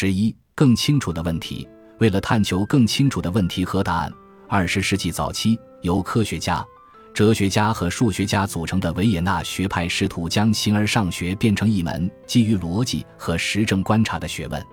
[0.00, 1.68] 十一、更清楚的问题。
[1.98, 4.10] 为了探求更清楚的问题和答案，
[4.48, 6.64] 二十世纪早期由科学家、
[7.12, 14.64] 哲学家和数学家组成的维也纳学派试图将形而上学变成一门基于逻辑和实证观察的学问。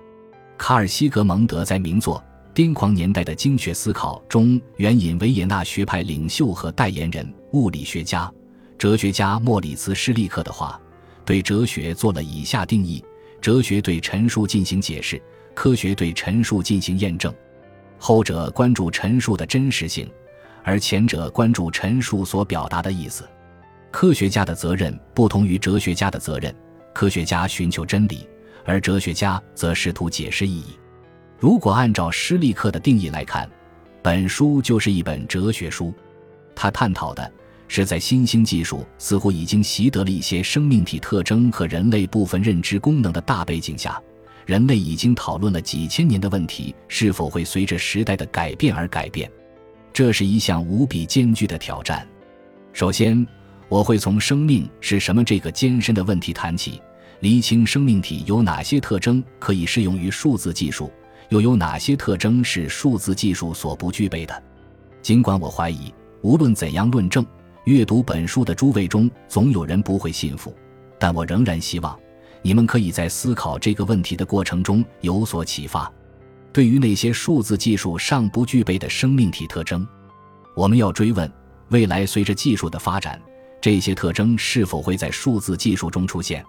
[0.58, 2.24] 卡尔·西格蒙德在名作
[2.58, 8.32] 《癫狂年代的精确思考》中援引维也纳学派领袖和代言人物理学家、
[8.78, 10.80] 哲学家莫里茨·施利克的话，
[11.26, 13.04] 对哲学做了以下定义：
[13.42, 15.22] 哲学对陈述进行解释。
[15.54, 17.34] 科学对陈述进行验证，
[17.98, 20.08] 后者关注陈述的真实性，
[20.64, 23.28] 而前者关注陈述所表达的意思。
[23.90, 26.56] 科学家的责任不同于哲学家的责任，
[26.94, 28.30] 科学家寻求真理，
[28.66, 30.78] 而哲学家则试图解释意义。
[31.40, 33.50] 如果按照施利克的定义来看，
[34.04, 35.92] 本书就是一本哲学书。
[36.54, 37.32] 他探讨的
[37.68, 44.02] 是在新兴技术似乎已经习得了一些生命体特征和人类部分认知功能的大背景下。
[44.46, 49.30] 人类已经讨论了几千年的问题，是否会随着时代的改变而改变？
[49.92, 52.08] 这是一项无比艰巨的挑战。
[52.72, 53.28] 首先，
[53.68, 56.82] 我会从“生命是什么”这个艰深的问题谈起，
[57.20, 60.90] 厘清生命体有哪些特征可以适用于数字技术，
[61.28, 64.44] 又有哪些特征是数字技术所不具备的。
[65.02, 67.26] 尽管我怀疑，无论怎样论证，
[67.68, 70.56] 阅读本书的诸位中总有人不会信服，
[70.98, 72.00] 但我仍然希望。
[72.42, 75.92] 你们可以在思考这个问题的过程中有所启发。
[76.54, 79.86] 对于那些数字技术尚不具备的生命体特征，
[80.56, 81.30] 我们要追问：
[81.68, 83.22] 未来随着技术的发展，
[83.60, 86.42] 这些特征是否会在数字技术中出现？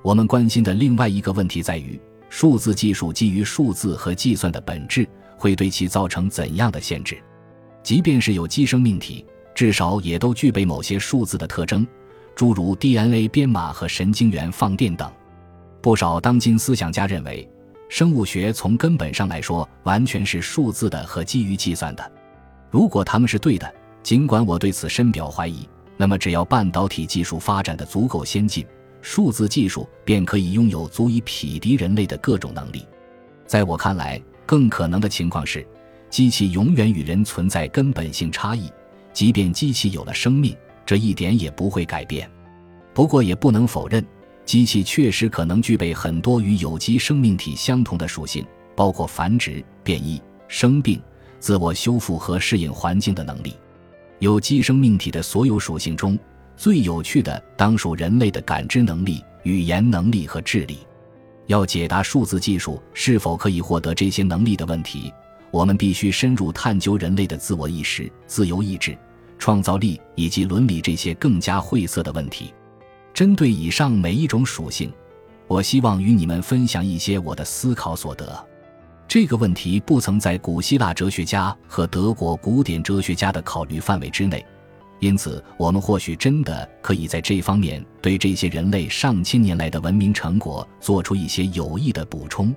[0.00, 5.04] 我们关心的另外一个问题在于：数字技术基于数字和计算的本质
[5.36, 7.20] 会对其造成怎样的限制？
[7.82, 9.26] 即便是有机生命体，
[9.62, 11.86] 至少也都具备某些数字的特征，
[12.34, 15.08] 诸如 DNA 编码和神经元放电等。
[15.80, 17.48] 不少当今思想家认为，
[17.88, 22.12] 生物学从根本上来说完全是数字的和基于计算的。
[22.72, 28.66] 如果他们是对的，尽管我对此深表怀疑，那么只要半导体技术发展的足够先进，
[29.00, 32.84] 数字技术便可以拥有足以匹敌人类的各种能力。
[33.46, 35.64] 在我看来，更可能的情况是，
[36.10, 38.68] 机器永远与人存在根本性差异，
[39.12, 42.30] 即便机器有了生命，这一点也不会改变。
[42.94, 44.04] 不过，也不能否认。
[44.44, 51.00] 机器确实可能具备很多与有机生命体相同的属性，包括繁殖、变异、生病、
[51.38, 53.54] 自我修复和适应环境的能力。
[54.18, 56.18] 有机生命体的所有属性中，
[56.56, 60.78] 最有趣的当属人类的感知能力、语言能力和智力。
[61.46, 65.12] 要解答数字技术是否可以获得这些能力的问题，
[65.52, 68.96] 我们必须深入探究人类的自我意识、自由意志、
[69.38, 72.52] 创造力以及伦理这些更加晦涩的问题。
[73.12, 74.90] 针对以上每一种属性，
[75.46, 78.48] 我希望与你们分享一些我的思考所得。
[79.06, 84.42] 这个问题不曾在古希腊哲学家和德国古典哲学家的考虑范围之内，
[85.00, 92.54] 因此我们或许真的可以在这方面对这些人类上千年来的文明成果做出一些有益的补充。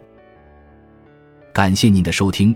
[1.51, 2.55] 感谢您的收听，